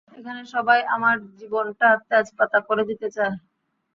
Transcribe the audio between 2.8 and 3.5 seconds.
দিতে চায়।